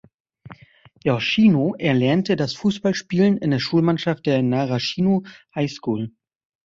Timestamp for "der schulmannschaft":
3.51-4.25